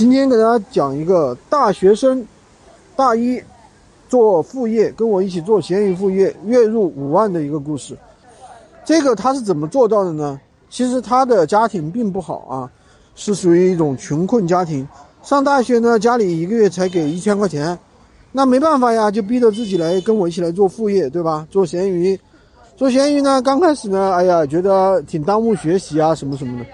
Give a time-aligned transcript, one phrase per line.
[0.00, 2.26] 今天给大家讲一个大学生
[2.96, 3.38] 大一
[4.08, 7.94] 做副业，跟我一起做闲鱼副业，月入五万的一个故事。
[8.82, 10.40] 这个他是怎么做到的呢？
[10.70, 12.70] 其实他的家庭并不好啊，
[13.14, 14.88] 是属于一种穷困家庭。
[15.22, 17.78] 上大学呢，家里一个月才给一千块钱，
[18.32, 21.46] 那没办法呀，就逼着自己来跟我一起来做副业，对吧？
[21.50, 22.18] 做闲鱼，
[22.74, 26.64] 做闲鱼呢，刚开始呢，哎呀，觉得挺耽误学习啊，什么什么的。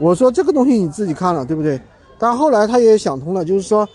[0.00, 1.80] 我说这个东西你自己看了，对不对？
[2.24, 3.86] 但后来他也想通了，就是说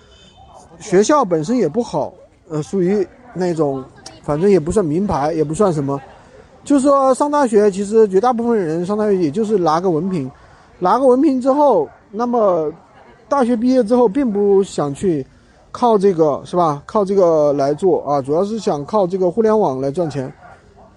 [0.79, 2.13] 学校本身也不好，
[2.47, 3.83] 呃，属于那种，
[4.21, 5.99] 反正也不算名牌，也不算什么。
[6.63, 10.29] 就是说上大学，其实绝大部分人上大学也就是拿个文凭，
[10.77, 12.71] 拿个文凭之后，那么。
[13.27, 15.23] 大学毕业之后，并不想去
[15.71, 16.81] 靠这个，是吧？
[16.87, 20.33] 靠这个来做啊，主要是想靠这个互联网来赚钱。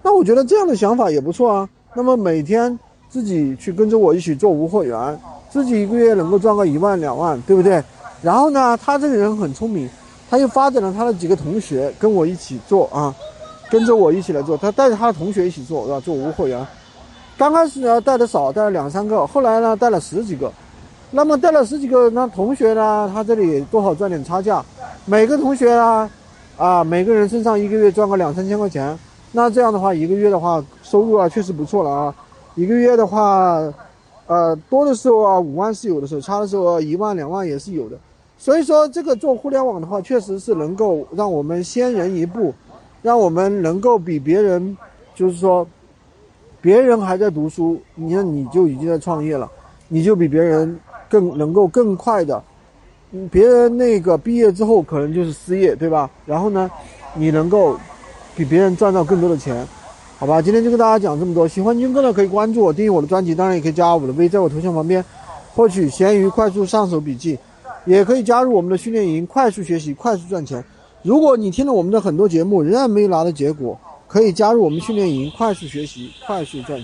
[0.01, 1.69] 那我觉得这样的想法也不错啊。
[1.93, 2.77] 那么每天
[3.07, 4.97] 自己去跟着我一起做无货源，
[5.53, 7.79] 自己一个月能够赚个一万两万，对不对？
[8.23, 9.87] 然后呢，他这个人很聪明，
[10.27, 13.13] 他又发展了他的几个同学跟我一起做啊，
[13.69, 14.57] 跟着我一起来做。
[14.57, 15.99] 他带着他的同学一起做，是吧？
[15.99, 16.65] 做无货源。
[17.37, 20.51] 刚开始呢带的少，带了两三个，后来呢带了十几个。
[21.11, 24.65] 那么带了十几个那同学呢，他这里多少赚点差价，
[25.05, 26.09] 每个同学啊，
[26.57, 28.97] 啊每个人身上一个月赚个两三千块钱，
[29.33, 32.15] 那这样的话一个月的话收入啊确实不错了啊，
[32.55, 33.61] 一个月的话，
[34.27, 37.97] 呃多的时候啊五万是有的时候，差的时候一万两万也是有的，
[38.37, 42.53] 所以说这个做互联网的话确实是能够让我们先人一步，
[43.01, 44.77] 让我们能够比别人，
[45.15, 45.67] 就是说，
[46.61, 49.49] 别人还在读书，你看你就已经在创业了，
[49.87, 50.79] 你就比别人。
[51.09, 52.43] 更能够更快的，
[53.29, 56.09] 别人那个毕业之后可能就是失业，对吧？
[56.25, 56.67] 然后呢，
[57.13, 57.77] 你能够
[58.35, 59.63] 比别人赚到更多的钱，
[60.23, 60.41] 好吧？
[60.41, 61.45] 今天就跟大家讲这么多。
[61.45, 65.03] 喜欢军哥的可以关注我，订阅我的专辑，当然也可以加我的微，在我头像旁边
[65.53, 67.37] 获取闲鱼快速上手笔记，
[67.85, 70.63] 也可以加入我们的训练营，快速学习，快速赚钱。
[71.01, 76.81] 如果你听了我们的很多节目仍然没有拿到结果，可以加入我们训练营，快速学习，快速赚钱。